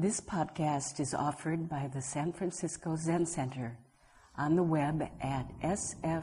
[0.00, 3.76] This podcast is offered by the San Francisco Zen Center
[4.36, 6.22] on the web at sfzc.org.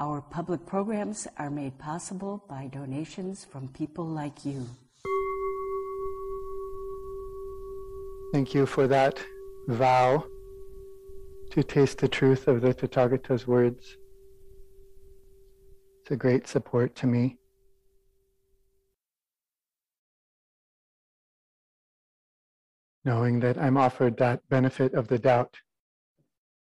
[0.00, 4.66] Our public programs are made possible by donations from people like you.
[8.32, 9.24] Thank you for that
[9.68, 10.24] vow
[11.50, 13.96] to taste the truth of the Tathagata's words.
[16.00, 17.39] It's a great support to me.
[23.04, 25.54] Knowing that I'm offered that benefit of the doubt.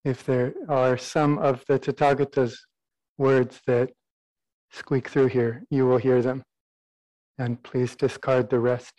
[0.06, 2.66] If there are some of the Tathagata's
[3.18, 3.92] words that
[4.72, 6.44] squeak through here, you will hear them.
[7.38, 8.94] And please discard the rest.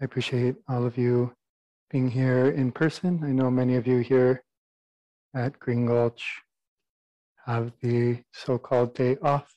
[0.00, 1.32] I appreciate all of you
[1.90, 3.22] being here in person.
[3.24, 4.42] I know many of you here
[5.34, 6.42] at Green Gulch
[7.46, 9.54] have the so called day off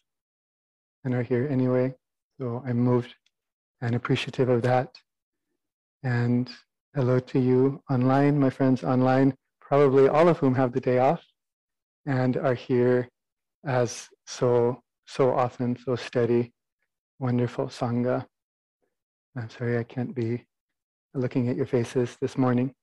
[1.04, 1.94] and are here anyway.
[2.40, 3.14] So I'm moved
[3.82, 4.96] and appreciative of that.
[6.04, 6.50] And
[6.96, 11.24] hello to you online, my friends online, probably all of whom have the day off
[12.06, 13.08] and are here
[13.66, 16.54] as so, so often, so steady,
[17.20, 18.26] wonderful Sangha.
[19.38, 20.46] I'm sorry I can't be
[21.14, 22.74] looking at your faces this morning.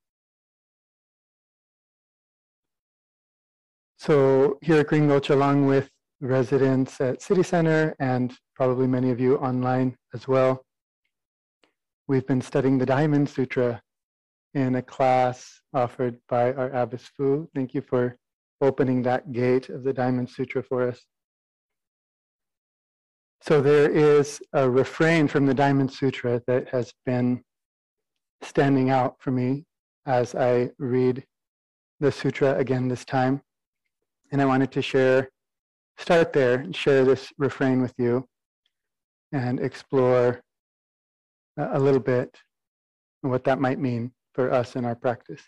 [4.04, 5.88] So here at Green Gulch, along with
[6.20, 10.62] residents at City Center and probably many of you online as well,
[12.06, 13.80] we've been studying the Diamond Sutra
[14.52, 17.48] in a class offered by our Abbess Fu.
[17.54, 18.18] Thank you for
[18.60, 21.00] opening that gate of the Diamond Sutra for us.
[23.40, 27.42] So there is a refrain from the Diamond Sutra that has been
[28.42, 29.64] standing out for me
[30.04, 31.24] as I read
[32.00, 33.40] the sutra again this time.
[34.34, 35.30] And I wanted to share,
[35.96, 38.26] start there and share this refrain with you
[39.30, 40.42] and explore
[41.56, 42.36] a little bit
[43.20, 45.40] what that might mean for us in our practice.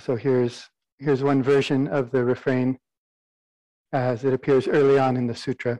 [0.00, 2.76] So here's, here's one version of the refrain
[3.92, 5.78] as it appears early on in the sutra.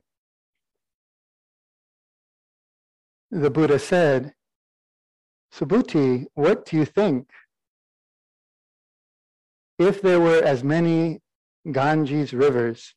[3.34, 4.34] The Buddha said,
[5.54, 7.31] Subhuti, what do you think?
[9.78, 11.22] If there were as many
[11.72, 12.94] Ganges rivers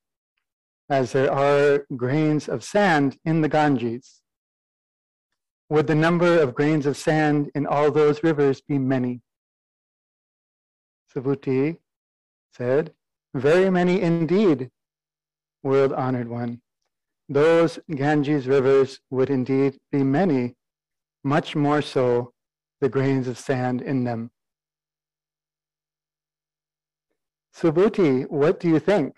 [0.90, 4.22] as there are grains of sand in the Ganges,
[5.69, 9.22] would the number of grains of sand in all those rivers be many?
[11.16, 11.78] Subhuti
[12.51, 12.94] said,
[13.34, 14.69] Very many indeed,
[15.63, 16.62] world honored one.
[17.28, 20.56] Those Ganges rivers would indeed be many,
[21.24, 22.34] much more so
[22.81, 24.30] the grains of sand in them.
[27.56, 29.16] Subhuti, what do you think?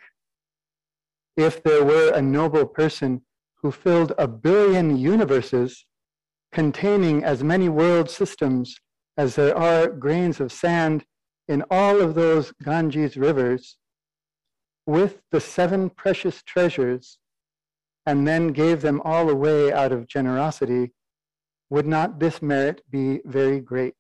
[1.36, 3.24] If there were a noble person
[3.62, 5.86] who filled a billion universes
[6.52, 8.80] containing as many world systems
[9.18, 11.04] as there are grains of sand
[11.48, 13.78] in all of those Ganges rivers
[14.86, 17.20] with the seven precious treasures
[18.08, 20.94] and then gave them all away out of generosity,
[21.70, 23.96] would not this merit be very great?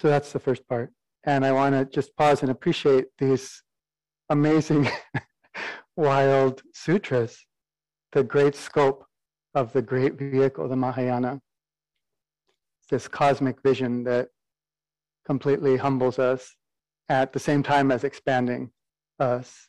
[0.00, 0.90] So that's the first part.
[1.22, 3.62] And I want to just pause and appreciate these
[4.28, 4.88] amazing
[5.96, 7.38] wild sutras,
[8.10, 9.04] the great scope
[9.54, 11.40] of the great vehicle, the Mahayana.
[12.90, 14.28] This cosmic vision that
[15.24, 16.56] completely humbles us
[17.08, 18.70] at the same time as expanding
[19.18, 19.68] us.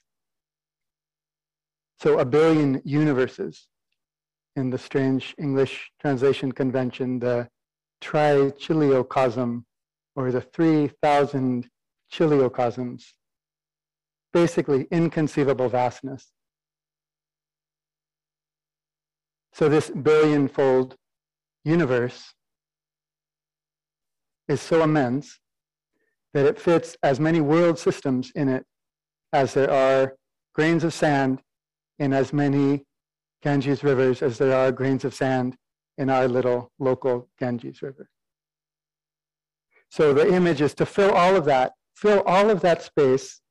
[2.00, 3.68] So, a billion universes
[4.56, 7.48] in the strange English translation convention, the
[8.02, 9.64] trichiliocosm,
[10.16, 11.70] or the 3,000
[12.12, 13.04] chiliocosms
[14.34, 16.32] basically inconceivable vastness.
[19.54, 20.96] So, this billionfold
[21.64, 22.34] universe
[24.52, 25.40] is so immense
[26.34, 28.66] that it fits as many world systems in it
[29.34, 30.16] as there are
[30.54, 31.42] grains of sand
[32.00, 32.86] in as many
[33.42, 35.58] Ganges rivers as there are grains of sand
[35.98, 38.10] in our little local Ganges river.
[39.90, 43.42] So the image is to fill all of that, fill all of that space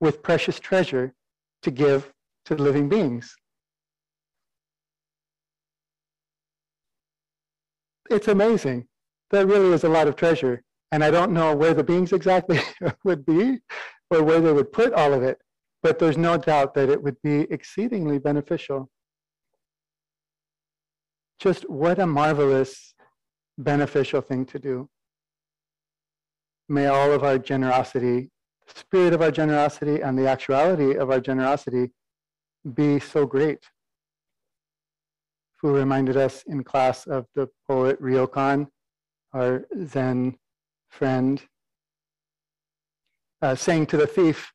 [0.00, 1.14] with precious treasure
[1.62, 2.12] to give
[2.46, 3.36] to living beings.
[8.10, 8.86] it's amazing.
[9.30, 10.62] That really is a lot of treasure.
[10.92, 12.60] And I don't know where the beings exactly
[13.04, 13.58] would be
[14.10, 15.38] or where they would put all of it,
[15.82, 18.90] but there's no doubt that it would be exceedingly beneficial.
[21.40, 22.94] Just what a marvelous,
[23.58, 24.88] beneficial thing to do.
[26.68, 28.30] May all of our generosity,
[28.66, 31.90] spirit of our generosity, and the actuality of our generosity
[32.72, 33.64] be so great.
[35.60, 38.68] Fu reminded us in class of the poet Ryokan,
[39.34, 40.38] our Zen
[40.88, 41.42] friend,
[43.42, 44.52] uh, saying to the thief,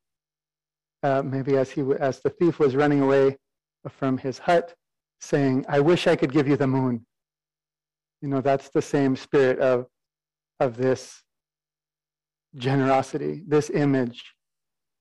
[1.03, 3.37] uh, maybe as he as the thief was running away
[3.89, 4.73] from his hut,
[5.21, 7.05] saying, "I wish I could give you the moon."
[8.21, 9.87] You know, that's the same spirit of
[10.59, 11.23] of this
[12.55, 14.23] generosity, this image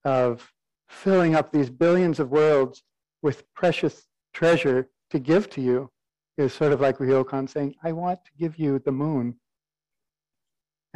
[0.04, 0.52] of
[0.88, 2.82] filling up these billions of worlds
[3.22, 5.90] with precious treasure to give to you
[6.36, 9.34] is sort of like Ryokan saying, I want to give you the moon.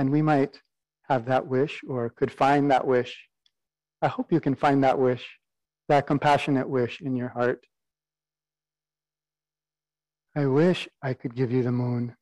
[0.02, 0.60] And we might
[1.08, 3.28] have that wish or could find that wish.
[4.02, 5.24] I hope you can find that wish,
[5.88, 7.64] that compassionate wish in your heart.
[10.36, 12.16] I wish I could give you the moon.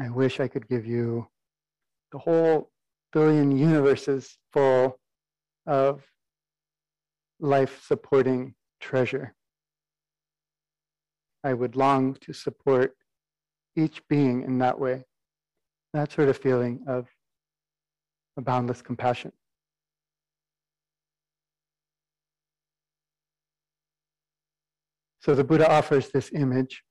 [0.00, 1.26] I wish I could give you
[2.12, 2.70] the whole
[3.12, 5.00] billion universes full
[5.66, 6.04] of
[7.40, 9.34] life supporting treasure.
[11.42, 12.94] I would long to support
[13.74, 15.06] each being in that way.
[15.94, 17.06] That sort of feeling of
[18.36, 19.32] a boundless compassion.
[25.20, 26.82] So the Buddha offers this image,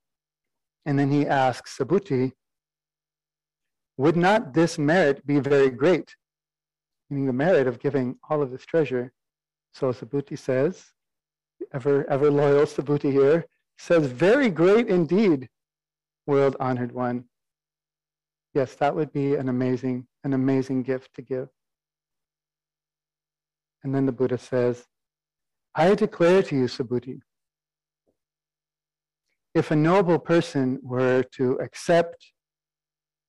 [0.86, 2.32] and then he asks Subhuti,
[3.98, 6.16] would not this merit be very great?
[7.10, 9.12] Meaning the merit of giving all of this treasure.
[9.74, 10.82] So Subhuti says,
[11.74, 13.46] ever, ever loyal Subhuti here,
[13.78, 15.50] says, very great indeed,
[16.26, 17.26] world honored one.
[18.54, 21.50] Yes, that would be an amazing, an amazing gift to give.
[23.84, 24.86] And then the Buddha says,
[25.76, 27.20] I declare to you, Subhuti,
[29.56, 32.32] if a noble person were to accept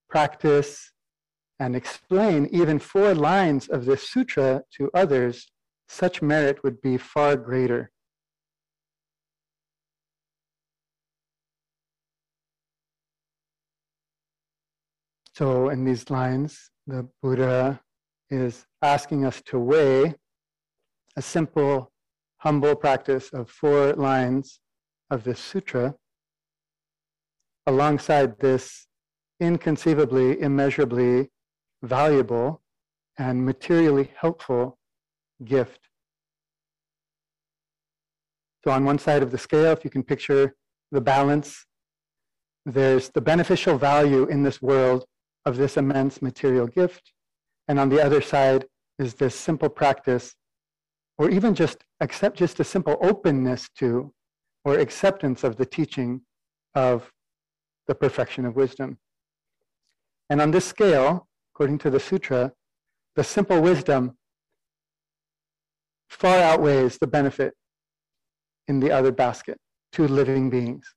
[0.09, 0.93] practice,
[1.59, 5.51] and explain even four lines of this sutra to others,
[5.89, 7.91] such merit would be far greater.
[15.37, 17.81] So, in these lines, the Buddha
[18.31, 20.15] is asking us to weigh
[21.17, 21.91] a simple,
[22.39, 24.61] humble practice of four lines
[25.11, 25.97] of this sutra
[27.67, 28.87] alongside this
[29.41, 31.31] inconceivably, immeasurably
[31.83, 32.63] valuable
[33.19, 34.79] and materially helpful
[35.45, 35.81] gift.
[38.63, 40.55] So, on one side of the scale, if you can picture
[40.93, 41.67] the balance,
[42.65, 45.05] there's the beneficial value in this world
[45.45, 47.13] of this immense material gift.
[47.69, 48.67] And on the other side
[48.99, 50.35] is this simple practice,
[51.19, 54.13] or even just accept just a simple openness to
[54.65, 56.23] or acceptance of the teaching
[56.75, 57.11] of
[57.87, 58.99] the perfection of wisdom.
[60.31, 62.53] And on this scale, according to the sutra,
[63.15, 64.17] the simple wisdom
[66.09, 67.55] far outweighs the benefit
[68.69, 69.59] in the other basket
[69.93, 70.95] to living beings.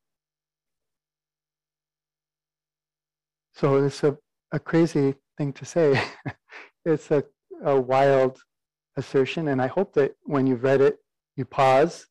[3.53, 4.15] So it's a, uh,
[4.51, 6.01] a crazy thing to say.
[6.85, 7.23] it's a,
[7.63, 8.39] a wild
[8.95, 10.97] assertion, and I hope that when you've read it,
[11.35, 12.07] you pause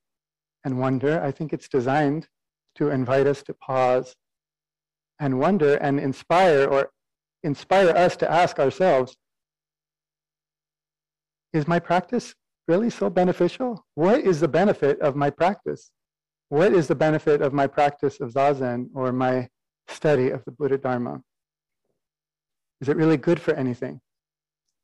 [0.65, 1.23] and wonder.
[1.23, 2.29] I think it's designed
[2.77, 4.15] to invite us to pause
[5.19, 6.91] and wonder and inspire or
[7.43, 9.17] inspire us to ask ourselves
[11.53, 12.35] Is my practice
[12.69, 13.87] really so beneficial?
[13.95, 15.91] What is the benefit of my practice?
[16.49, 19.49] What is the benefit of my practice of Zazen or my
[19.89, 21.23] study of the Buddha Dharma?
[22.81, 24.01] Is it really good for anything?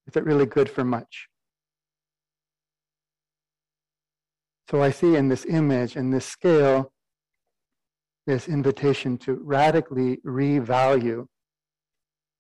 [0.07, 1.29] Is it really good for much?
[4.71, 6.93] So I see in this image, in this scale,
[8.27, 11.27] this invitation to radically revalue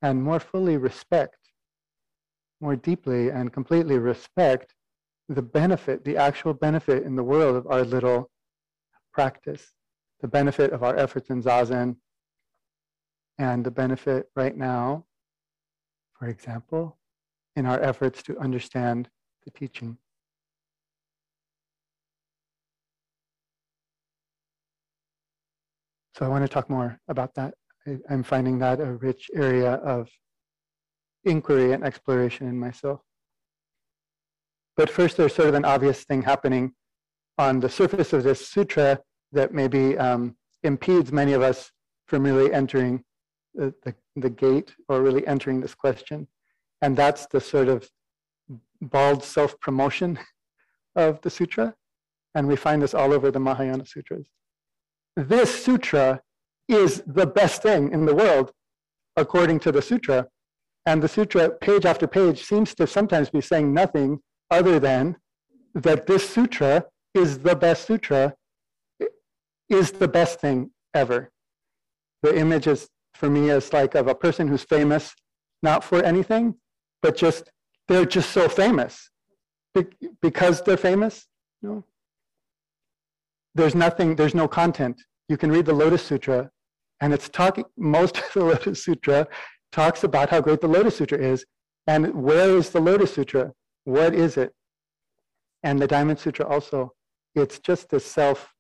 [0.01, 1.37] and more fully respect,
[2.61, 4.75] more deeply and completely respect
[5.29, 8.31] the benefit, the actual benefit in the world of our little
[9.13, 9.75] practice,
[10.21, 11.97] the benefit of our efforts in Zazen,
[13.39, 15.05] and the benefit right now,
[16.23, 16.97] for example,
[17.57, 19.09] in our efforts to understand
[19.45, 19.99] the teaching.
[26.15, 27.55] So I want to talk more about that
[27.89, 30.09] I, am finding that a rich area of
[31.25, 33.01] inquiry and exploration in myself.
[34.77, 36.73] But first, there's sort of an obvious thing happening
[37.37, 39.01] on the surface of this sutra
[39.33, 41.73] that maybe um, impedes many of us
[42.07, 43.03] from really entering
[43.55, 43.75] the,
[44.17, 46.27] the, gate or really entering this question.
[46.81, 47.89] And that's the sort of
[48.81, 50.19] bald self promotion
[50.97, 51.75] of the sutra.
[52.35, 54.29] And we find this all over the Mahayana sutras.
[55.17, 56.23] This sutra
[56.69, 58.53] is the best thing in the world,
[59.17, 60.27] according to the sutra.
[60.87, 65.17] And the sutra, page after page, seems to sometimes be saying nothing other than
[65.75, 68.35] that this sutra is the best sutra,
[69.69, 71.31] is the best thing ever.
[72.23, 75.15] The image is, for me, is like of a person who's famous,
[75.63, 76.55] not for anything,
[77.03, 77.51] but just,
[77.89, 79.11] they're just so famous.
[80.21, 81.27] because they're famous,
[81.63, 81.85] you know,
[83.55, 85.03] there's nothing, there's no content.
[85.29, 86.51] You can read the Lotus Sutra,
[87.01, 89.27] and it's talking, most of the Lotus Sutra
[89.73, 91.45] talks about how great the Lotus Sutra is.
[91.87, 93.53] And where is the Lotus Sutra?
[93.85, 94.53] What is it?
[95.63, 96.93] And the Diamond Sutra also.
[97.35, 98.53] It's just this self,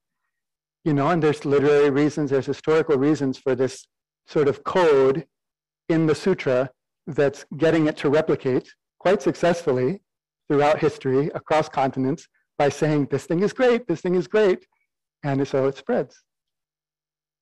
[0.84, 3.86] you know, and there's literary reasons, there's historical reasons for this
[4.26, 5.26] sort of code
[5.88, 6.70] in the sutra
[7.06, 10.00] that's getting it to replicate quite successfully
[10.48, 14.66] throughout history across continents by saying this thing is great, this thing is great,
[15.24, 16.22] and so it spreads.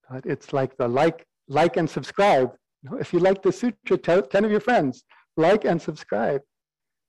[0.08, 2.52] But it's like the like, like and subscribe.
[2.98, 5.04] If you like the sutra, tell 10 of your friends,
[5.36, 6.40] like and subscribe.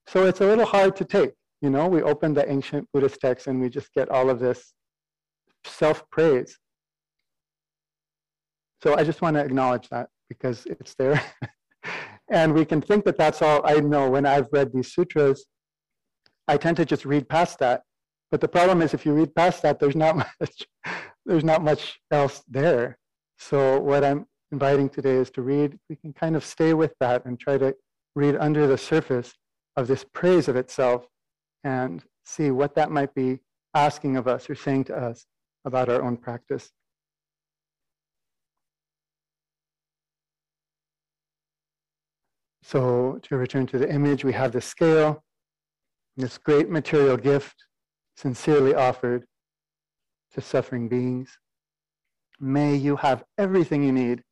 [0.07, 1.31] So it's a little hard to take.
[1.61, 4.73] You know, we open the ancient Buddhist text and we just get all of this
[5.65, 6.57] self-praise.
[8.83, 11.21] So I just want to acknowledge that because it's there.
[12.31, 15.45] and we can think that that's all I know when I've read these sutras.
[16.47, 17.83] I tend to just read past that.
[18.31, 20.65] But the problem is if you read past that, there's not much
[21.25, 22.97] there's not much else there.
[23.37, 27.25] So what I'm inviting today is to read, we can kind of stay with that
[27.25, 27.75] and try to
[28.15, 29.33] read under the surface
[29.77, 31.05] of this praise of itself
[31.63, 33.39] and see what that might be
[33.73, 35.25] asking of us or saying to us
[35.65, 36.71] about our own practice.
[42.63, 45.23] So to return to the image, we have the scale,
[46.17, 47.55] this great material gift
[48.15, 49.25] sincerely offered
[50.33, 51.37] to suffering beings.
[52.39, 54.23] May you have everything you need.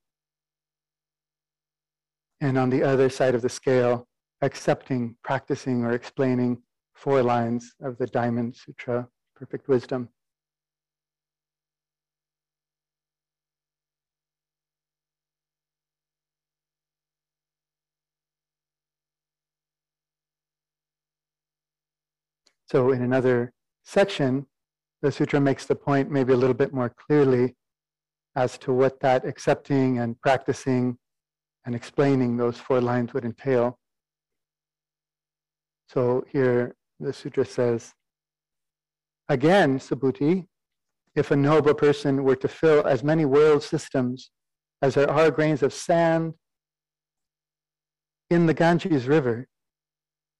[2.41, 4.07] And on the other side of the scale,
[4.41, 6.61] accepting, practicing, or explaining
[6.93, 10.09] four lines of the Diamond Sutra, Perfect Wisdom.
[22.69, 23.51] So, in another
[23.83, 24.45] section,
[25.01, 27.55] the sutra makes the point maybe a little bit more clearly
[28.35, 30.97] as to what that accepting and practicing
[31.65, 33.77] and explaining those four lines would entail.
[35.87, 37.93] So here the sutra says,
[39.27, 40.45] again, Subhuti,
[41.15, 44.31] if a noble person were to fill as many world systems
[44.81, 46.33] as there are grains of sand
[48.29, 49.47] in the Ganges River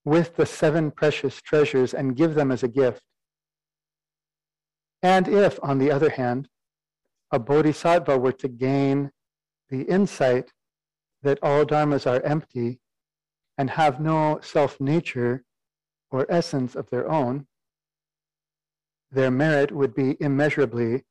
[0.04, 3.02] with the seven precious treasures and give them as a gift,
[5.02, 6.48] and if, on the other hand,
[7.30, 9.10] a bodhisattva were to gain
[9.68, 10.52] the insight
[11.22, 12.80] that all dharmas are empty
[13.56, 15.44] and have no self nature
[16.10, 17.46] or essence of their own,
[19.10, 21.04] their merit would be immeasurably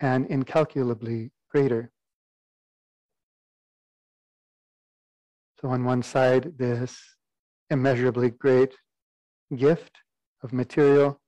[0.00, 1.90] and incalculably greater.
[5.60, 6.98] So, on one side, this
[7.70, 8.74] immeasurably great
[9.56, 9.98] gift
[10.42, 11.20] of material,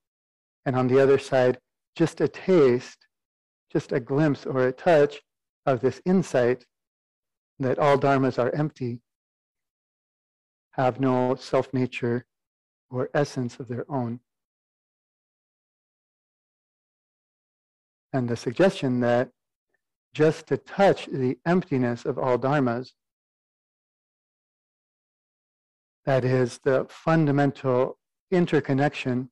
[0.66, 1.58] and on the other side,
[1.96, 3.06] just a taste,
[3.72, 5.20] just a glimpse or a touch
[5.66, 6.64] of this insight
[7.58, 9.00] that all dharmas are empty,
[10.72, 12.26] have no self nature
[12.90, 14.20] or essence of their own.
[18.12, 19.30] And the suggestion that
[20.12, 22.92] just to touch the emptiness of all dharmas,
[26.04, 27.98] that is the fundamental
[28.30, 29.30] interconnection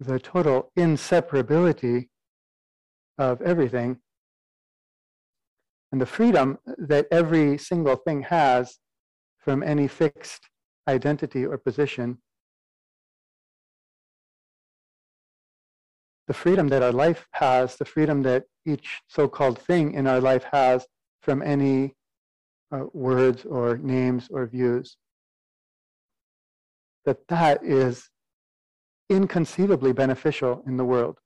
[0.00, 2.08] the total inseparability
[3.18, 3.98] of everything
[5.90, 8.78] and the freedom that every single thing has
[9.38, 10.48] from any fixed
[10.86, 12.18] identity or position.
[16.28, 20.20] The freedom that our life has, the freedom that each so called thing in our
[20.20, 20.86] life has
[21.22, 21.94] from any
[22.72, 24.96] uh, words or names or views.
[27.04, 28.10] That that is
[29.08, 31.18] inconceivably beneficial in the world.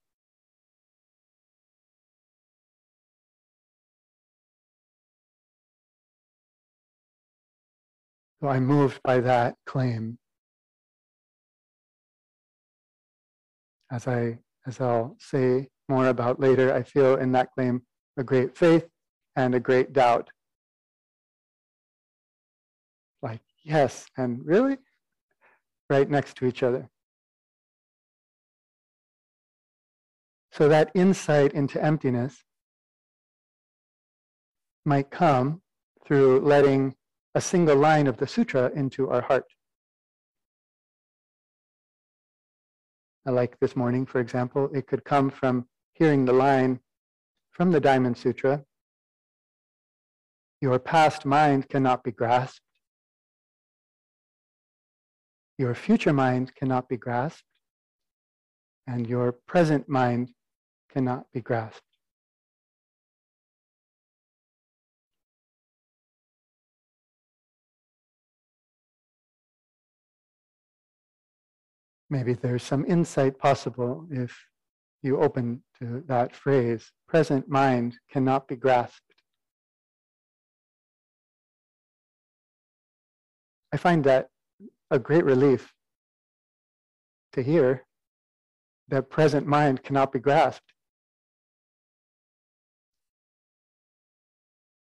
[8.41, 10.19] So I'm moved by that claim.
[13.91, 17.83] As I as I'll say more about later, I feel in that claim
[18.17, 18.87] a great faith
[19.37, 20.29] and a great doubt.
[23.65, 24.79] Yes, and really?
[25.91, 26.89] Right next to each other.
[30.53, 32.45] So that insight into emptiness
[34.85, 35.63] might come
[36.05, 36.95] through letting
[37.35, 39.47] a single line of the sutra into our heart.
[43.25, 46.81] Like this morning, for example, it could come from hearing the line
[47.53, 48.65] from the Diamond Sutra
[50.61, 52.61] Your past mind cannot be grasped.
[55.59, 57.45] Your future mind cannot be grasped.
[58.87, 60.31] And your present mind
[60.93, 61.83] cannot be grasped.
[72.11, 74.37] Maybe there's some insight possible if
[75.03, 79.01] you open to that phrase present mind cannot be grasped.
[83.73, 84.29] I find that
[84.93, 85.73] a great relief
[87.33, 87.85] to hear
[88.89, 90.75] that present mind cannot be grasped.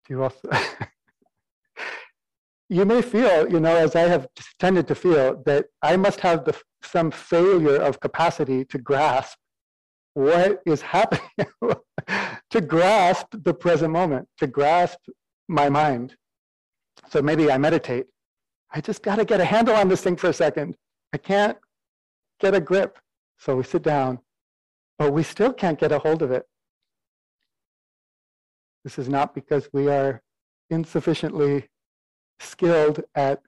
[0.08, 0.48] Do you also?
[2.70, 4.26] you may feel, you know, as I have
[4.58, 9.36] tended to feel, that I must have the, some failure of capacity to grasp
[10.14, 11.28] what is happening,
[12.50, 14.98] to grasp the present moment, to grasp
[15.46, 16.16] my mind.
[17.10, 18.06] So maybe I meditate.
[18.72, 20.76] I just got to get a handle on this thing for a second.
[21.12, 21.58] I can't
[22.38, 22.98] get a grip.
[23.38, 24.18] So we sit down,
[24.98, 26.46] but we still can't get a hold of it.
[28.84, 30.22] This is not because we are
[30.70, 31.68] insufficiently
[32.38, 33.40] skilled at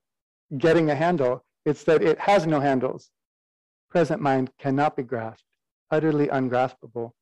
[0.58, 1.44] getting a handle.
[1.64, 3.10] It's that it has no handles.
[3.90, 5.44] Present mind cannot be grasped,
[5.90, 7.14] utterly ungraspable.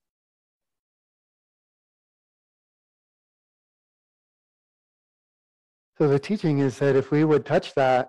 [6.00, 8.08] So the teaching is that if we would touch that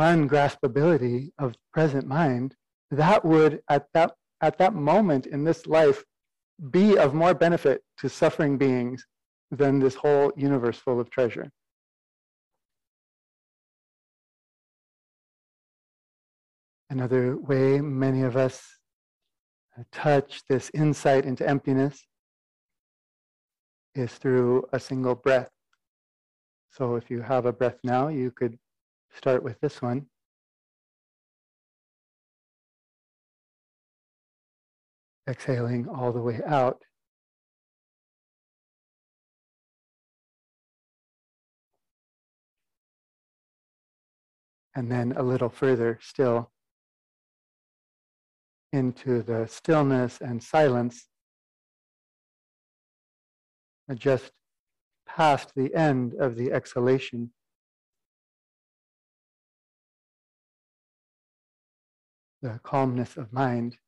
[0.00, 2.54] ungraspability of present mind,
[2.90, 6.02] that would at that at that moment in this life
[6.70, 9.04] be of more benefit to suffering beings
[9.50, 11.50] than this whole universe full of treasure.
[16.88, 18.62] Another way many of us
[19.92, 22.06] touch this insight into emptiness
[23.94, 25.50] is through a single breath.
[26.70, 28.58] So if you have a breath now, you could
[29.14, 30.06] start with this one.
[35.28, 36.84] Exhaling all the way out.
[44.74, 46.50] And then a little further still
[48.72, 51.08] into the stillness and silence
[53.94, 54.32] just
[55.16, 57.30] past the end of the exhalation.
[62.42, 63.78] The calmness of mind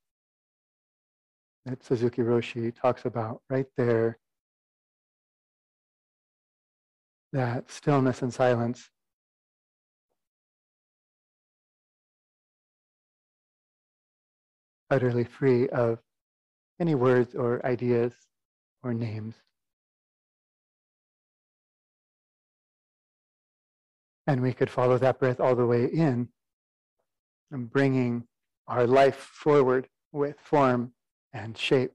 [1.66, 4.18] that Suzuki Roshi talks about right there.
[7.34, 8.88] That stillness and silence.
[14.90, 15.98] Utterly free of
[16.80, 18.14] any words or ideas
[18.82, 19.34] or names.
[24.28, 26.28] And we could follow that breath all the way in
[27.50, 28.24] and bringing
[28.66, 30.92] our life forward with form
[31.32, 31.92] and shape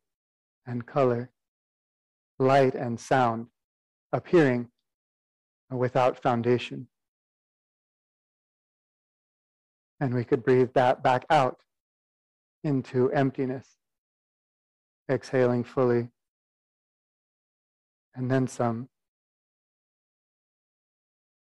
[0.65, 1.29] and color,
[2.39, 3.49] light and sound
[4.11, 4.69] appearing
[5.69, 6.87] without foundation.
[9.99, 11.61] And we could breathe that back out
[12.63, 13.77] into emptiness,
[15.07, 16.09] exhaling fully,
[18.15, 18.89] and then some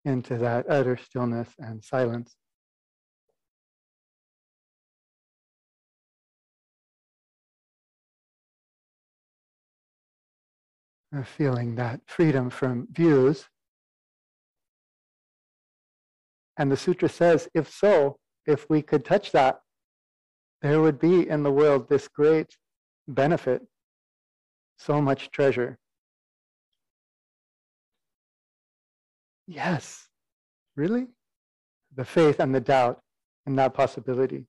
[0.06, 2.36] into that utter stillness and silence.
[11.24, 13.46] feeling that freedom from views.
[16.58, 19.60] And the sutra says, if so, if we could touch that,
[20.62, 22.58] there would be in the world this great
[23.08, 23.62] benefit,
[24.78, 25.78] so much treasure.
[29.48, 30.08] Yes,
[30.76, 31.08] really?
[31.96, 33.00] The faith and the doubt
[33.46, 34.48] in that possibility.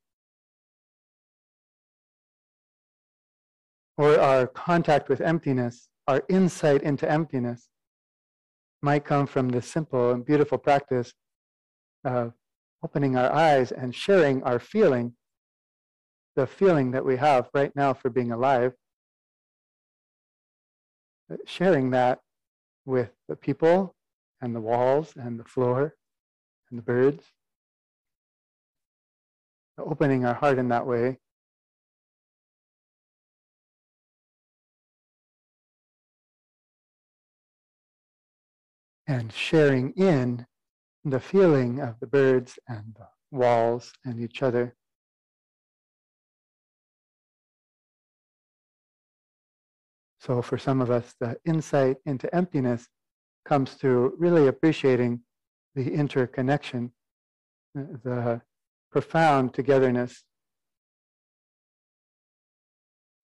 [3.99, 7.69] Or our contact with emptiness our insight into emptiness
[8.83, 11.13] might come from this simple and beautiful practice
[12.05, 12.33] of
[12.85, 15.15] opening our eyes and sharing our feeling,
[16.37, 18.73] the feeling that we have right now for being alive,
[21.45, 22.21] sharing that
[22.85, 23.96] with the people
[24.41, 25.95] and the walls and the floor
[26.71, 27.25] and the birds.
[29.79, 31.19] Opening our heart in that way.
[39.07, 40.47] And sharing in
[41.05, 44.75] the feeling of the birds and the walls and each other.
[50.19, 52.89] So, for some of us, the insight into emptiness
[53.47, 55.21] comes through really appreciating
[55.75, 56.93] the interconnection,
[57.75, 58.41] the
[58.91, 60.25] profound togetherness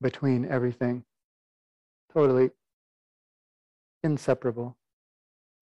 [0.00, 1.04] between everything,
[2.12, 2.50] totally
[4.02, 4.76] inseparable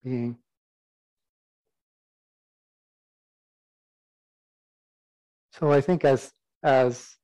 [0.04, 0.36] being.
[5.52, 7.16] So I think as as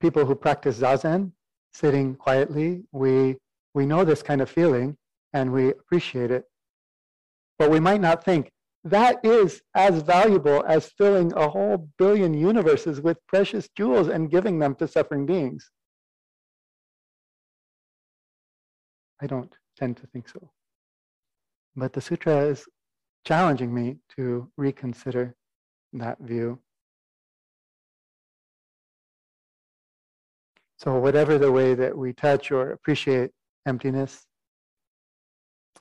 [0.00, 1.32] people who practice zazen,
[1.72, 3.36] sitting quietly, we
[3.72, 4.96] we know this kind of feeling
[5.32, 6.44] and we appreciate it.
[7.58, 8.50] But we might not think
[8.84, 14.58] that is as valuable as filling a whole billion universes with precious jewels and giving
[14.58, 15.70] them to suffering beings.
[19.20, 20.50] I don't tend to think so.
[21.76, 22.64] But the sutra is
[23.26, 25.34] challenging me to reconsider
[25.92, 26.58] that view.
[30.78, 33.30] So, whatever the way that we touch or appreciate
[33.66, 34.26] emptiness,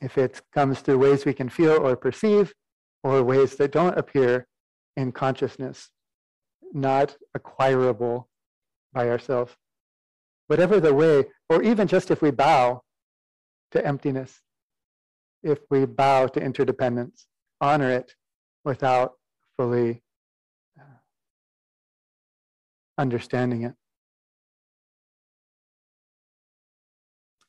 [0.01, 2.53] if it comes through ways we can feel or perceive,
[3.03, 4.47] or ways that don't appear
[4.97, 5.89] in consciousness,
[6.73, 8.29] not acquirable
[8.93, 9.53] by ourselves,
[10.47, 12.81] whatever the way, or even just if we bow
[13.71, 14.41] to emptiness,
[15.43, 17.27] if we bow to interdependence,
[17.61, 18.15] honor it
[18.65, 19.13] without
[19.57, 20.01] fully
[20.79, 20.83] uh,
[22.97, 23.73] understanding it.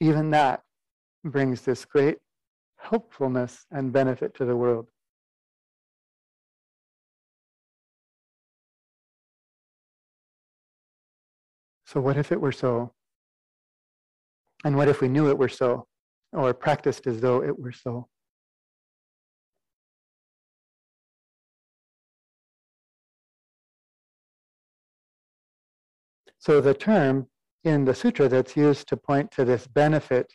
[0.01, 0.63] Even that
[1.25, 2.19] brings this great
[2.81, 4.89] helpfulness and benefit to the world.
[11.87, 12.93] So, what if it were so?
[14.65, 15.87] And what if we knew it were so,
[16.33, 18.09] or practiced as though it were so?
[26.41, 27.29] So the term
[27.65, 30.33] in the sutra that's used to point to this benefit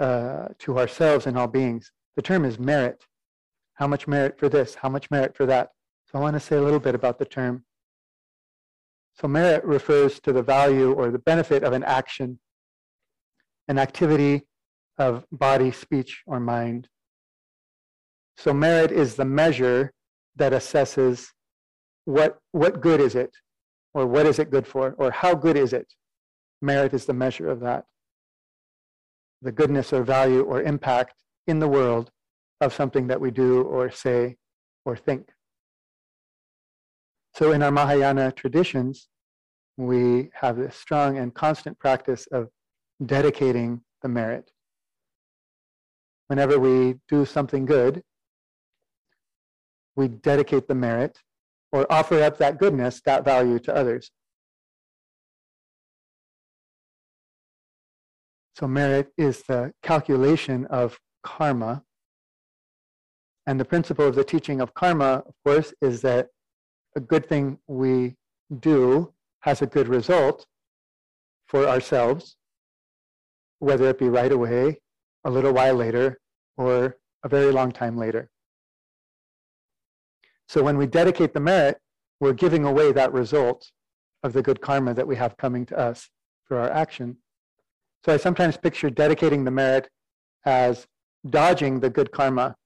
[0.00, 3.04] uh, to ourselves and all beings, the term is merit.
[3.74, 4.74] How much merit for this?
[4.74, 5.70] How much merit for that?
[6.06, 7.64] So I want to say a little bit about the term.
[9.20, 12.38] So merit refers to the value or the benefit of an action,
[13.68, 14.42] an activity
[14.98, 16.88] of body, speech, or mind.
[18.36, 19.92] So merit is the measure
[20.36, 21.28] that assesses
[22.04, 23.34] what, what good is it
[23.94, 24.94] or what is it good for?
[24.98, 25.92] Or how good is it?
[26.60, 27.84] Merit is the measure of that.
[29.42, 31.14] The goodness or value or impact
[31.46, 32.10] in the world
[32.60, 34.36] of something that we do or say
[34.84, 35.30] or think.
[37.34, 39.08] So in our Mahayana traditions,
[39.76, 42.48] we have this strong and constant practice of
[43.04, 44.50] dedicating the merit.
[46.28, 48.02] Whenever we do something good,
[49.96, 51.18] we dedicate the merit
[51.72, 54.10] or offer up that goodness, that value to others.
[58.58, 61.82] So, merit is the calculation of karma.
[63.46, 66.28] And the principle of the teaching of karma, of course, is that
[66.94, 68.16] a good thing we
[68.60, 70.46] do has a good result
[71.46, 72.36] for ourselves,
[73.58, 74.80] whether it be right away,
[75.24, 76.20] a little while later,
[76.56, 78.30] or a very long time later.
[80.48, 81.78] So when we dedicate the merit,
[82.20, 83.70] we're giving away that result
[84.22, 86.08] of the good karma that we have coming to us
[86.44, 87.16] for our action.
[88.04, 89.88] So I sometimes picture dedicating the merit
[90.44, 90.86] as
[91.28, 92.56] dodging the good karma.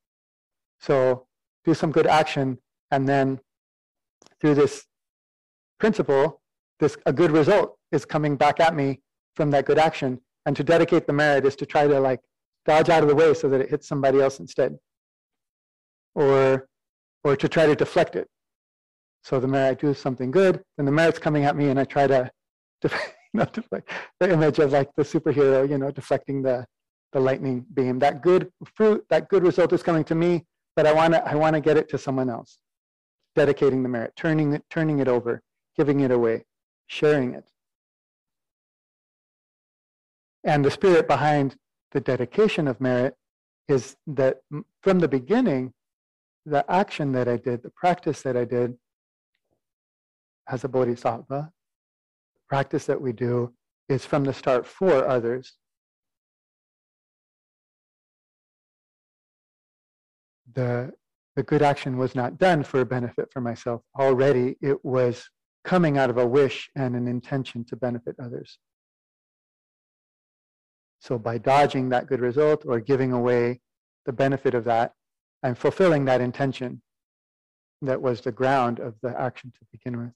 [0.81, 1.27] So
[1.65, 2.59] do some good action,
[2.91, 3.41] and then
[4.41, 4.87] through this
[5.79, 6.41] principle,
[6.81, 9.01] this a good result is coming back at me
[9.35, 10.21] from that good action.
[10.47, 12.21] And to dedicate the merit is to try to like
[12.65, 14.79] dodge out of the way so that it hits somebody else instead.
[16.15, 16.69] Or
[17.25, 18.29] or to try to deflect it.
[19.25, 21.85] So the merit, I do something good, then the merit's coming at me, and I
[21.85, 22.31] try to,
[22.81, 26.67] def- know, deflect the image of like the superhero, you know, deflecting the
[27.13, 27.99] the lightning beam.
[27.99, 30.45] That good fruit, that good result is coming to me,
[30.75, 32.59] but I want to I want to get it to someone else.
[33.35, 35.43] Dedicating the merit, turning it, turning it over,
[35.77, 36.45] giving it away,
[36.87, 37.45] sharing it.
[40.45, 41.57] And the spirit behind
[41.93, 43.15] the dedication of merit
[43.69, 44.39] is that
[44.83, 45.73] from the beginning,
[46.45, 48.77] the action that I did, the practice that I did
[50.49, 51.53] as a bodhisattva,
[52.49, 53.53] practice that we do
[53.89, 55.55] is from the start for others.
[60.55, 60.93] The,
[61.35, 63.83] the good action was not done for a benefit for myself.
[63.99, 65.29] Already it was
[65.65, 68.59] coming out of a wish and an intention to benefit others.
[71.01, 73.61] So by dodging that good result or giving away
[74.07, 74.93] the benefit of that,
[75.43, 76.83] I'm fulfilling that intention
[77.83, 80.13] that was the ground of the action to begin with.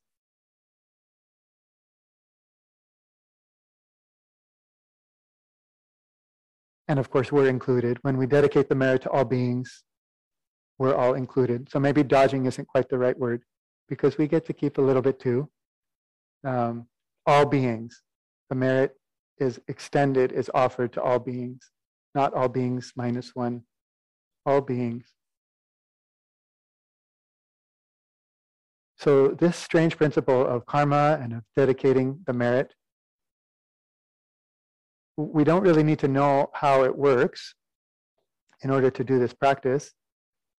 [6.90, 7.98] And of course, we're included.
[8.02, 9.84] When we dedicate the merit to all beings,
[10.76, 11.70] we're all included.
[11.70, 13.42] So maybe dodging isn't quite the right word
[13.88, 15.48] because we get to keep a little bit too.
[16.44, 16.88] Um,
[17.26, 18.02] all beings.
[18.48, 18.96] The merit
[19.38, 21.70] is extended, is offered to all beings,
[22.16, 23.62] not all beings minus one,
[24.44, 25.14] all beings.
[28.98, 32.74] So, this strange principle of karma and of dedicating the merit
[35.26, 37.54] we don't really need to know how it works
[38.62, 39.92] in order to do this practice,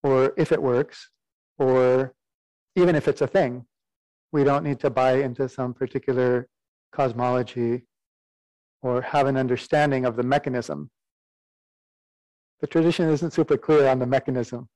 [0.03, 1.09] or if it works,
[1.57, 2.13] or
[2.75, 3.65] even if it's a thing.
[4.31, 6.47] We don't need to buy into some particular
[6.91, 7.85] cosmology
[8.81, 10.89] or have an understanding of the mechanism.
[12.61, 14.69] The tradition isn't super clear on the mechanism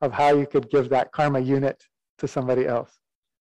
[0.00, 1.82] of how you could give that karma unit
[2.18, 2.98] to somebody else.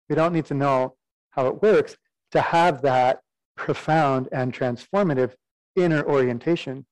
[0.09, 0.97] We don't need to know
[1.31, 1.97] how it works
[2.33, 3.21] to have that
[3.57, 5.33] profound and transformative
[5.77, 6.87] inner orientation,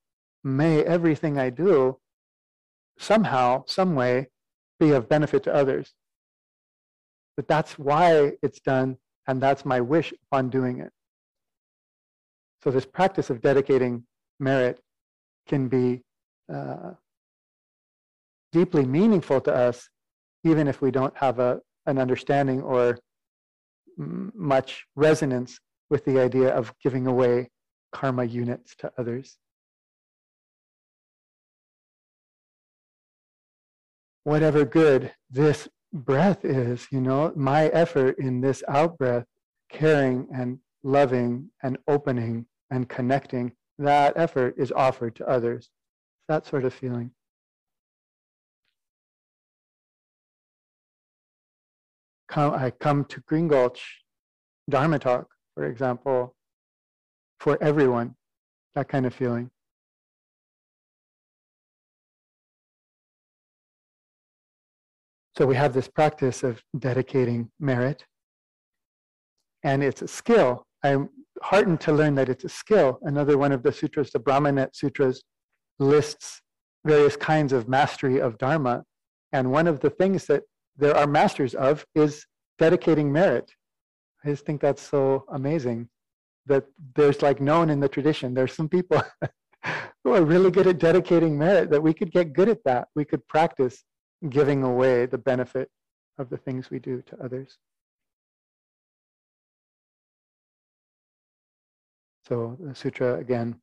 [0.44, 1.98] may everything I do
[2.98, 4.28] somehow, some way,
[4.78, 5.94] be of benefit to others.
[7.36, 10.92] But that's why it's done, and that's my wish upon doing it.
[12.62, 14.04] So this practice of dedicating
[14.38, 14.80] merit
[15.48, 16.02] can be
[16.52, 16.92] uh,
[18.52, 19.88] deeply meaningful to us,
[20.44, 22.98] even if we don't have a, an understanding or
[23.96, 25.58] much resonance
[25.90, 27.48] with the idea of giving away
[27.92, 29.36] karma units to others.
[34.24, 39.24] Whatever good this breath is, you know, my effort in this out breath,
[39.70, 45.70] caring and loving and opening and connecting, that effort is offered to others.
[46.28, 47.10] That sort of feeling.
[52.28, 54.02] Come, I come to Green Gulch
[54.70, 56.34] Dharma talk, for example,
[57.42, 58.14] for everyone,
[58.76, 59.50] that kind of feeling.
[65.36, 68.04] So we have this practice of dedicating merit,
[69.64, 70.64] and it's a skill.
[70.84, 71.08] I'm
[71.42, 73.00] heartened to learn that it's a skill.
[73.02, 75.20] Another one of the sutras, the Brahmanet Sutras,
[75.80, 76.40] lists
[76.86, 78.84] various kinds of mastery of Dharma.
[79.32, 80.44] And one of the things that
[80.76, 82.24] there are masters of is
[82.60, 83.50] dedicating merit.
[84.24, 85.88] I just think that's so amazing
[86.46, 88.34] that there's like known in the tradition.
[88.34, 89.02] There's some people
[90.04, 92.88] who are really good at dedicating merit, that we could get good at that.
[92.94, 93.84] We could practice
[94.28, 95.68] giving away the benefit
[96.18, 97.58] of the things we do to others.
[102.28, 103.60] So the sutra again.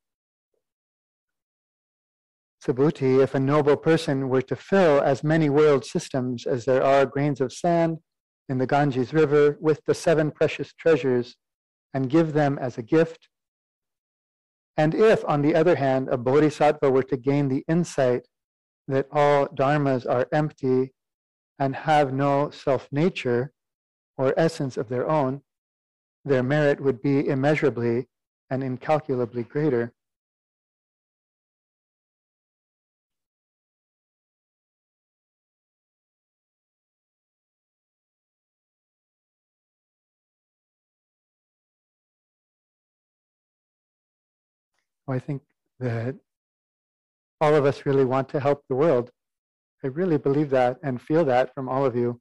[2.65, 7.05] Subhuti, if a noble person were to fill as many world systems as there are
[7.05, 7.99] grains of sand
[8.49, 11.37] in the Ganges River with the seven precious treasures
[11.93, 13.29] and give them as a gift.
[14.77, 18.27] And if, on the other hand, a bodhisattva were to gain the insight
[18.87, 20.93] that all dharmas are empty
[21.59, 23.51] and have no self nature
[24.17, 25.41] or essence of their own,
[26.25, 28.07] their merit would be immeasurably
[28.49, 29.93] and incalculably greater.
[45.11, 45.41] I think
[45.79, 46.15] that
[47.41, 49.11] all of us really want to help the world.
[49.83, 52.19] I really believe that and feel that from all of you.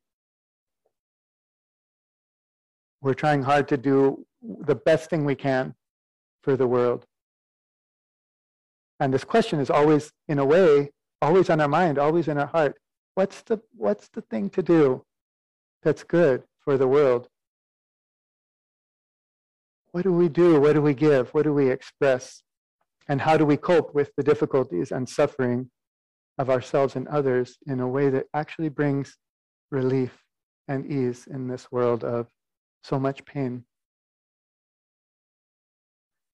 [3.01, 5.75] We're trying hard to do the best thing we can
[6.43, 7.05] for the world.
[9.01, 12.47] And this question is always, in a way, always on our mind, always in our
[12.47, 12.77] heart.
[13.15, 15.05] What's the, what's the thing to do
[15.83, 17.29] that's good for the world?
[19.93, 20.61] What do we do?
[20.61, 21.31] What do we give?
[21.31, 22.43] What do we express?
[23.09, 25.71] And how do we cope with the difficulties and suffering
[26.37, 29.17] of ourselves and others in a way that actually brings
[29.71, 30.23] relief
[30.69, 32.27] and ease in this world of
[32.83, 33.65] so much pain?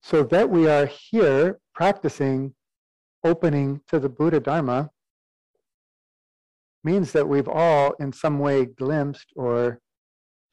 [0.03, 2.53] So that we are here practicing
[3.23, 4.91] opening to the Buddha Dharma
[6.83, 9.79] means that we've all in some way glimpsed or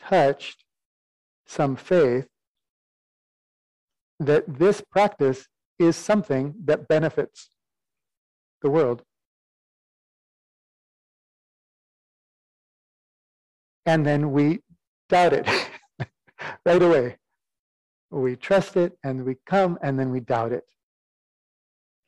[0.01, 0.65] touched
[1.47, 2.27] some faith
[4.19, 5.47] that this practice
[5.79, 7.51] is something that benefits
[8.63, 9.03] the world.
[13.87, 14.61] and then we
[15.09, 15.49] doubt it
[16.67, 17.17] right away.
[18.11, 20.65] We trust it and we come and then we doubt it.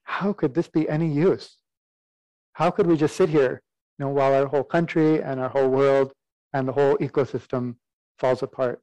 [0.05, 1.59] How could this be any use?
[2.53, 3.63] How could we just sit here,
[3.99, 6.13] you know, while our whole country and our whole world
[6.53, 7.77] and the whole ecosystem
[8.19, 8.81] falls apart?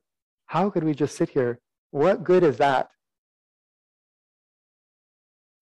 [0.48, 1.60] How could we just sit here?
[1.92, 2.90] What good is that?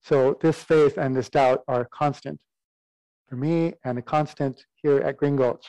[0.02, 2.40] So this faith and this doubt are constant
[3.28, 5.66] for me and a constant here at Green Gulch.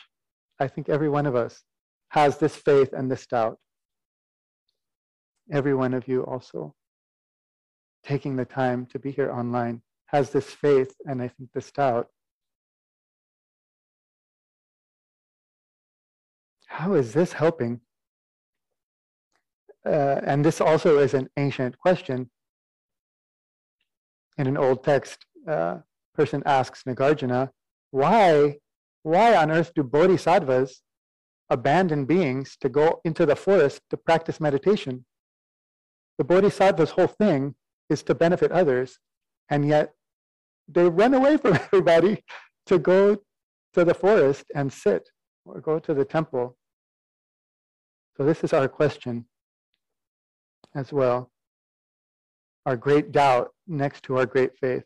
[0.59, 1.63] I think every one of us
[2.09, 3.59] has this faith and this doubt.
[5.53, 6.75] Every one of you also
[8.03, 12.09] taking the time to be here online has this faith and I think this doubt.
[16.67, 17.81] How is this helping?
[19.85, 22.31] Uh, and this also is an ancient question.
[24.39, 25.79] In an old text, uh,
[26.15, 27.51] person asks Nagarjuna,
[27.91, 28.59] why,
[29.03, 30.83] why on earth do bodhisattvas
[31.49, 35.05] abandon beings to go into the forest to practice meditation?
[36.19, 37.55] The bodhisattva's whole thing
[37.89, 38.99] is to benefit others,
[39.49, 39.93] and yet
[40.69, 42.23] they run away from everybody
[42.67, 43.17] to go
[43.75, 45.09] to the forest and sit
[45.45, 46.57] or go to the temple.
[48.17, 49.25] So, this is our question
[50.75, 51.31] as well.
[52.67, 54.85] Our great doubt next to our great faith.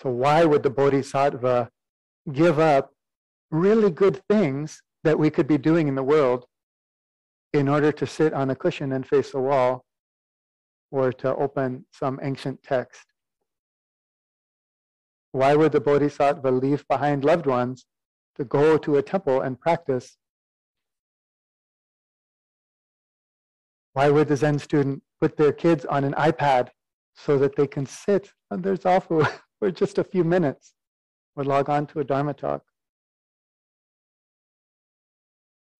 [0.00, 1.70] So, why would the Bodhisattva
[2.32, 2.92] give up
[3.50, 6.46] really good things that we could be doing in the world
[7.52, 9.84] in order to sit on a cushion and face a wall
[10.90, 13.06] or to open some ancient text?
[15.32, 17.86] Why would the Bodhisattva leave behind loved ones
[18.36, 20.16] to go to a temple and practice?
[23.92, 26.68] Why would the Zen student put their kids on an iPad
[27.14, 30.74] so that they can sit on their zafu for just a few minutes
[31.36, 32.62] or log on to a Dharma talk?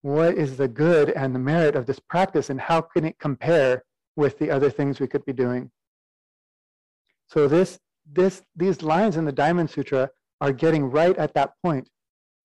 [0.02, 3.84] What is the good and the merit of this practice and how can it compare
[4.16, 5.70] with the other things we could be doing?
[7.28, 7.78] So this,
[8.10, 11.88] this, these lines in the Diamond Sutra are getting right at that point.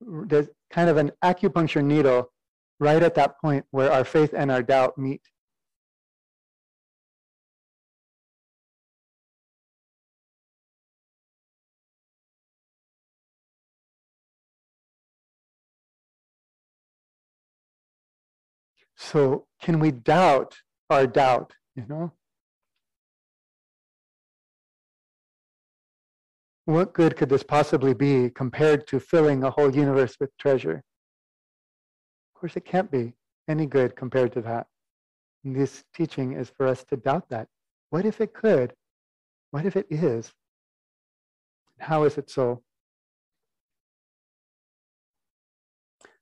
[0.01, 2.31] There's kind of an acupuncture needle
[2.79, 5.21] right at that point where our faith and our doubt meet.
[19.11, 20.55] So, can we doubt
[20.89, 21.53] our doubt?
[21.75, 22.13] You know?
[26.65, 30.83] What good could this possibly be compared to filling a whole universe with treasure?
[32.29, 33.13] Of course, it can't be
[33.49, 34.67] any good compared to that.
[35.43, 37.49] And this teaching is for us to doubt that.
[37.89, 38.73] What if it could?
[39.51, 40.31] What if it is?
[41.77, 42.63] How is it so?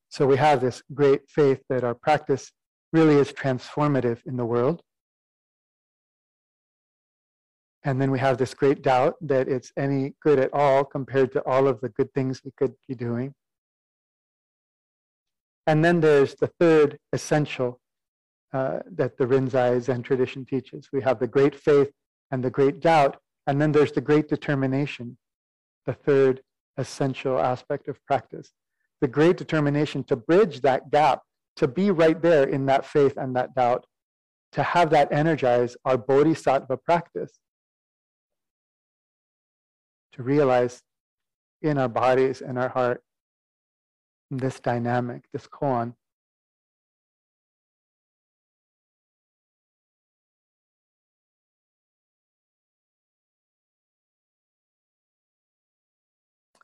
[0.09, 2.51] So we have this great faith that our practice
[2.93, 4.81] really is transformative in the world.
[7.83, 11.41] And then we have this great doubt that it's any good at all compared to
[11.47, 13.33] all of the good things we could be doing.
[15.65, 17.79] And then there's the third essential
[18.53, 20.89] uh, that the Rinzai Zen tradition teaches.
[20.91, 21.91] We have the great faith
[22.31, 25.17] and the great doubt, and then there's the great determination,
[25.85, 26.41] the third
[26.77, 28.51] essential aspect of practice.
[28.99, 31.21] The great determination to bridge that gap
[31.61, 33.85] to be right there in that faith and that doubt,
[34.51, 37.37] to have that energize our bodhisattva practice,
[40.13, 40.81] to realize
[41.61, 43.03] in our bodies and our heart
[44.31, 45.93] this dynamic, this koan.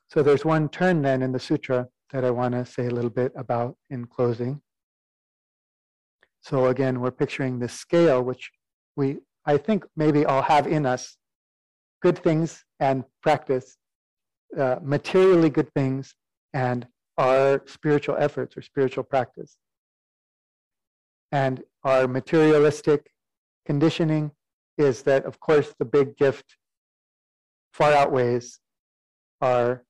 [0.08, 3.10] So there's one turn then in the sutra that I want to say a little
[3.10, 4.60] bit about in closing.
[6.40, 8.50] So again, we're picturing this scale, which
[8.96, 11.16] we, I think, maybe all have in us
[12.02, 13.76] good things and practice,
[14.56, 16.14] uh, materially good things,
[16.54, 16.86] and
[17.16, 19.58] our spiritual efforts or spiritual practice.
[21.32, 23.10] And our materialistic
[23.66, 24.30] conditioning
[24.78, 26.56] is that, of course, the big gift
[27.72, 28.60] far outweighs
[29.40, 29.84] our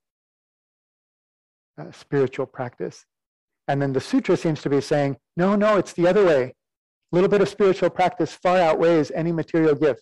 [1.79, 3.05] uh, spiritual practice.
[3.69, 6.55] And then the sutra seems to be saying, no, no, it's the other way.
[7.11, 10.01] A little bit of spiritual practice far outweighs any material gift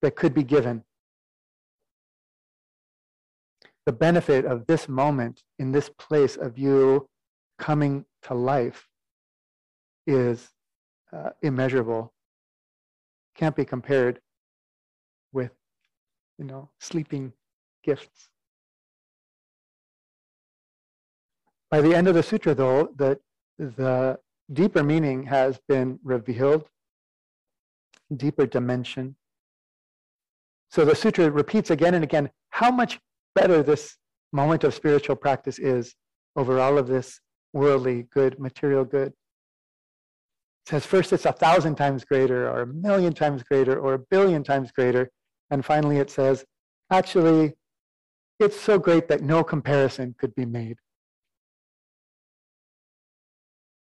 [0.00, 0.84] that could be given.
[3.84, 7.08] The benefit of this moment in this place of you
[7.58, 8.86] coming to life
[10.06, 10.48] is
[11.12, 12.12] uh, immeasurable.
[13.34, 14.20] Can't be compared
[15.32, 15.50] with,
[16.38, 17.32] you know, sleeping
[17.82, 18.28] gifts.
[21.70, 23.18] By the end of the sutra, though, the,
[23.58, 24.18] the
[24.52, 26.68] deeper meaning has been revealed,
[28.16, 29.16] deeper dimension.
[30.70, 32.98] So the sutra repeats again and again how much
[33.34, 33.96] better this
[34.32, 35.94] moment of spiritual practice is
[36.36, 37.20] over all of this
[37.52, 39.08] worldly good, material good.
[39.08, 43.98] It says first it's a thousand times greater, or a million times greater, or a
[43.98, 45.10] billion times greater.
[45.50, 46.44] And finally it says,
[46.90, 47.54] actually,
[48.38, 50.76] it's so great that no comparison could be made.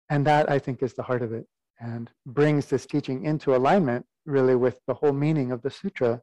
[0.09, 1.47] And that, I think, is the heart of it
[1.79, 6.21] and brings this teaching into alignment really with the whole meaning of the sutra.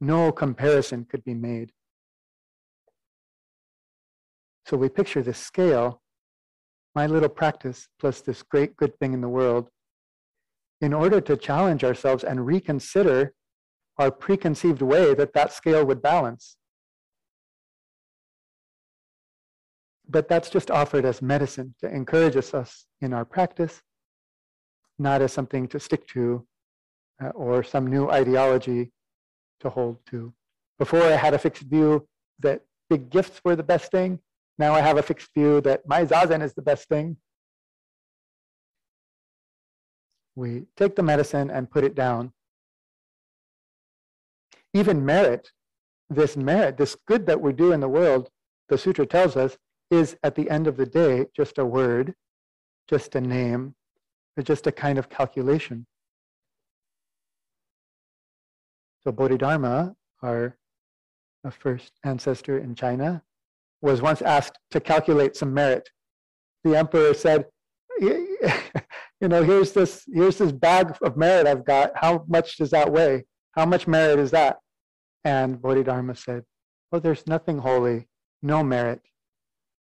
[0.00, 1.72] No comparison could be made.
[4.66, 6.00] So we picture this scale,
[6.94, 9.68] my little practice plus this great good thing in the world,
[10.80, 13.34] in order to challenge ourselves and reconsider
[13.98, 16.56] our preconceived way that that scale would balance.
[20.10, 23.80] But that's just offered as medicine to encourage us in our practice,
[24.98, 26.44] not as something to stick to
[27.22, 28.90] uh, or some new ideology
[29.60, 30.32] to hold to.
[30.80, 32.08] Before I had a fixed view
[32.40, 34.18] that big gifts were the best thing.
[34.58, 37.16] Now I have a fixed view that my zazen is the best thing.
[40.34, 42.32] We take the medicine and put it down.
[44.74, 45.52] Even merit,
[46.08, 48.28] this merit, this good that we do in the world,
[48.68, 49.56] the sutra tells us,
[49.90, 52.14] is at the end of the day just a word,
[52.88, 53.74] just a name,
[54.36, 55.86] or just a kind of calculation.
[59.02, 60.56] So Bodhidharma, our
[61.50, 63.22] first ancestor in China,
[63.80, 65.88] was once asked to calculate some merit.
[66.64, 67.46] The emperor said,
[68.00, 68.28] you
[69.22, 71.92] know, here's this, here's this bag of merit I've got.
[71.96, 73.24] How much does that weigh?
[73.52, 74.58] How much merit is that?
[75.24, 76.44] And Bodhidharma said,
[76.92, 78.08] Oh, there's nothing holy,
[78.42, 79.00] no merit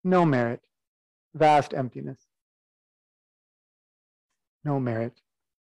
[0.03, 0.61] no merit,
[1.33, 2.27] vast emptiness.
[4.63, 5.19] No merit.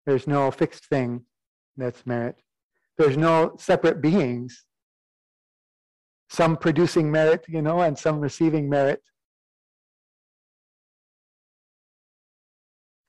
[0.07, 1.25] There's no fixed thing
[1.77, 2.37] that's merit.
[2.97, 4.65] There's no separate beings,
[6.29, 9.03] some producing merit, you know, and some receiving merit.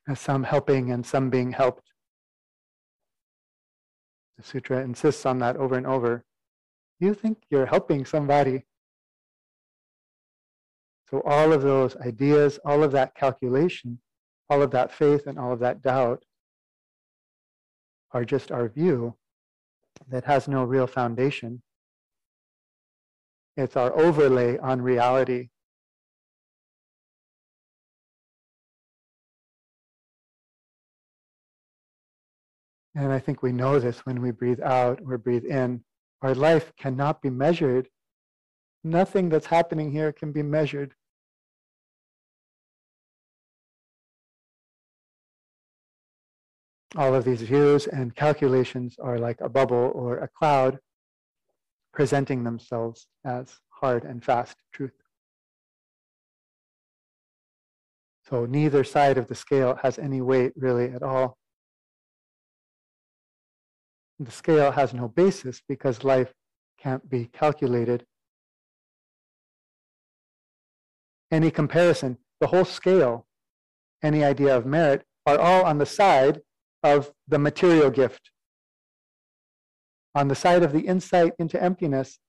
[0.07, 1.91] and Some helping and some being helped.
[4.38, 6.23] The sutra insists on that over and over.
[6.99, 8.63] You think you're helping somebody,
[11.10, 13.99] so all of those ideas, all of that calculation,
[14.49, 16.24] all of that faith and all of that doubt
[18.12, 19.16] are just our view
[20.07, 21.62] that has no real foundation.
[23.57, 25.49] It's our overlay on reality.
[32.95, 35.84] And I think we know this when we breathe out or breathe in.
[36.22, 37.88] Our life cannot be measured.
[38.84, 40.93] Nothing that's happening here can be measured.
[46.96, 50.80] All of these views and calculations are like a bubble or a cloud
[51.94, 54.94] presenting themselves as hard and fast truth.
[58.28, 61.38] So neither side of the scale has any weight really at all.
[64.20, 66.34] The scale has no basis because life
[66.80, 68.06] can't be calculated.
[71.32, 73.28] Any comparison, the whole scale,
[74.04, 76.42] any idea of merit are all on the side
[76.84, 78.32] of the material gift.
[80.15, 82.19] On the side of the insight into emptiness,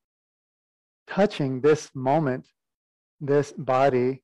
[1.06, 2.48] touching this moment,
[3.20, 4.22] this body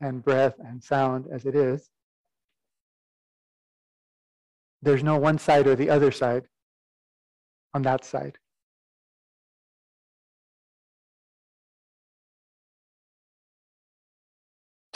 [0.00, 1.90] and breath and sound as it is,
[4.82, 6.44] there's no one side or the other side
[7.74, 8.38] on that side.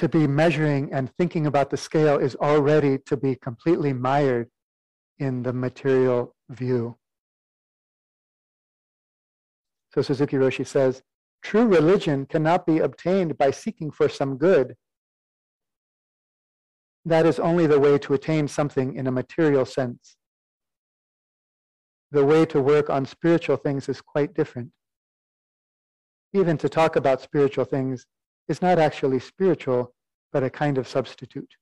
[0.00, 4.48] To be measuring and thinking about the scale is already to be completely mired
[5.18, 6.96] in the material view.
[9.92, 11.02] So Suzuki Roshi says,
[11.42, 14.74] true religion cannot be obtained by seeking for some good.
[17.04, 20.16] That is only the way to attain something in a material sense.
[22.10, 24.70] The way to work on spiritual things is quite different.
[26.32, 28.06] Even to talk about spiritual things
[28.48, 29.94] is not actually spiritual,
[30.32, 31.54] but a kind of substitute.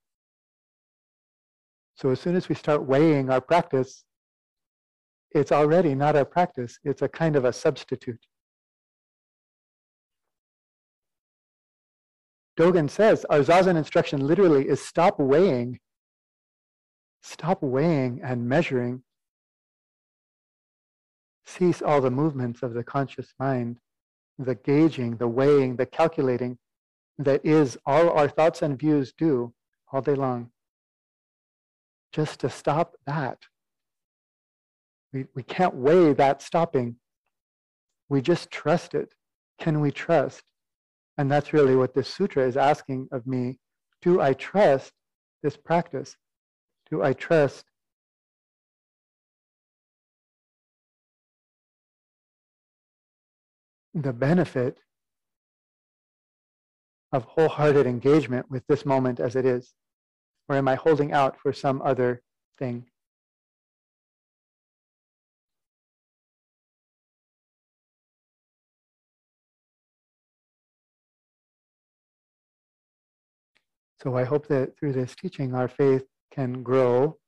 [1.95, 4.05] So as soon as we start weighing our practice,
[5.33, 8.24] it's already not our practice, it's a kind of a substitute.
[12.59, 15.79] Dogen says our Zazen instruction literally is stop weighing,
[17.22, 19.03] stop weighing and measuring,
[21.47, 23.79] cease all the movements of the conscious mind,
[24.39, 26.59] the gauging, the weighing, the calculating,
[27.18, 29.52] that is all our thoughts and views do
[29.92, 30.50] all day long.
[32.12, 33.38] Just to stop that.
[35.12, 36.96] We, we can't weigh that stopping.
[38.08, 39.14] We just trust it.
[39.58, 40.42] Can we trust?
[41.16, 43.58] And that's really what this sutra is asking of me.
[44.00, 44.92] Do I trust
[45.42, 46.16] this practice?
[46.90, 47.64] Do I trust
[53.94, 54.78] the benefit
[57.12, 59.74] of wholehearted engagement with this moment as it is?
[60.48, 62.22] Or am I holding out for some other
[62.59, 62.86] thing?
[74.02, 77.18] So I hope that through this teaching, our faith can grow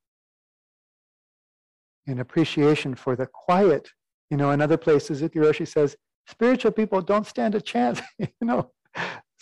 [2.07, 3.89] in appreciation for the quiet.
[4.31, 5.97] You know, in other places, Suzuki says,
[6.29, 8.01] spiritual people don't stand a chance.
[8.19, 8.71] you know,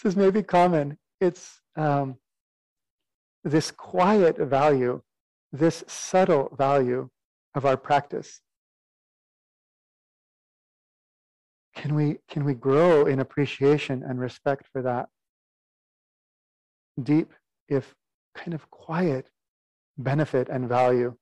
[0.02, 0.98] this is maybe common.
[1.20, 2.16] It's um,
[3.44, 5.02] this quiet value,
[5.52, 7.08] this subtle value
[7.54, 8.40] of our practice.
[11.74, 15.08] Can we, can we grow in appreciation and respect for that?
[17.02, 17.32] deep,
[17.68, 17.94] if
[18.34, 19.30] kind of quiet
[19.96, 21.14] benefit and value.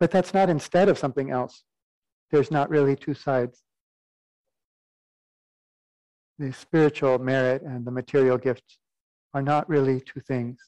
[0.00, 1.64] But that's not instead of something else.
[2.30, 3.62] There's not really two sides.
[6.38, 8.78] The spiritual merit and the material gifts
[9.32, 10.58] are not really two things.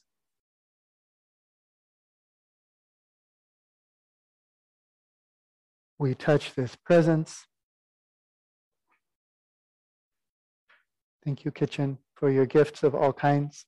[5.99, 7.47] We touch this presence.
[11.25, 13.65] Thank you, kitchen for your gifts of all kinds.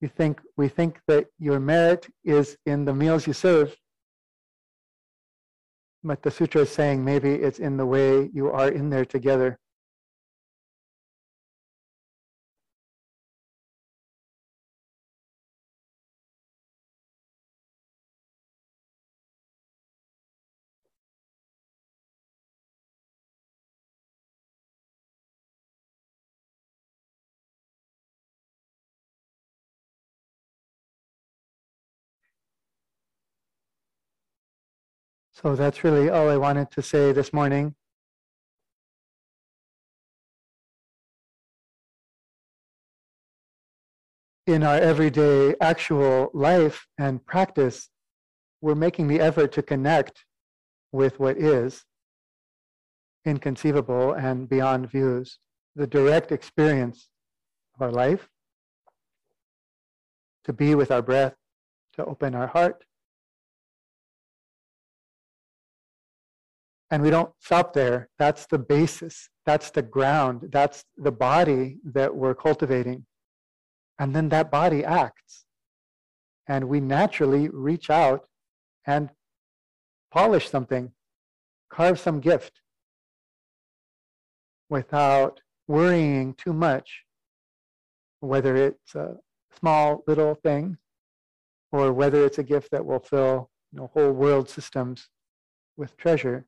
[0.00, 3.74] You think we think that your merit is in the meals you serve.
[6.04, 9.58] But the sutra is saying maybe it's in the way you are in there together.
[35.40, 37.76] So that's really all I wanted to say this morning.
[44.48, 47.88] In our everyday actual life and practice,
[48.60, 50.24] we're making the effort to connect
[50.90, 51.84] with what is
[53.24, 55.38] inconceivable and beyond views,
[55.76, 57.10] the direct experience
[57.76, 58.28] of our life,
[60.42, 61.36] to be with our breath,
[61.92, 62.82] to open our heart,
[66.90, 68.08] And we don't stop there.
[68.18, 69.28] That's the basis.
[69.44, 70.48] That's the ground.
[70.52, 73.04] That's the body that we're cultivating.
[73.98, 75.44] And then that body acts.
[76.46, 78.26] And we naturally reach out
[78.86, 79.10] and
[80.10, 80.92] polish something,
[81.70, 82.60] carve some gift
[84.70, 87.02] without worrying too much,
[88.20, 89.16] whether it's a
[89.58, 90.78] small little thing
[91.72, 95.08] or whether it's a gift that will fill you know, whole world systems
[95.76, 96.46] with treasure.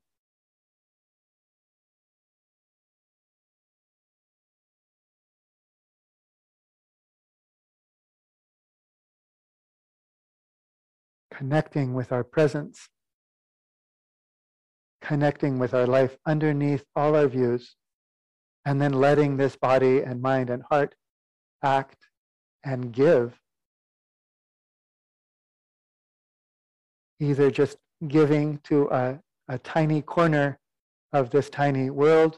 [11.41, 12.87] Connecting with our presence,
[15.01, 17.77] connecting with our life underneath all our views,
[18.63, 20.93] and then letting this body and mind and heart
[21.63, 21.97] act
[22.63, 23.39] and give.
[27.19, 27.77] Either just
[28.07, 30.59] giving to a, a tiny corner
[31.11, 32.37] of this tiny world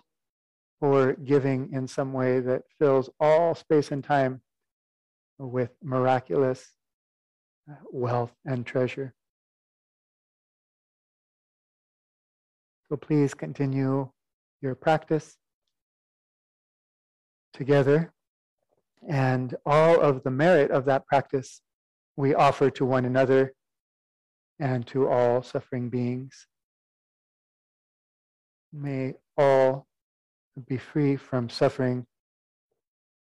[0.80, 4.40] or giving in some way that fills all space and time
[5.38, 6.78] with miraculous
[7.92, 9.14] wealth and treasure.
[12.90, 14.10] So please continue
[14.62, 15.38] your practice
[17.54, 18.12] together,
[19.08, 21.62] and all of the merit of that practice
[22.16, 23.54] we offer to one another
[24.60, 26.48] and to all suffering beings.
[28.72, 29.88] May all
[30.68, 32.06] be free from suffering.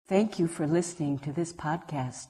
[0.07, 2.29] Thank you for listening to this podcast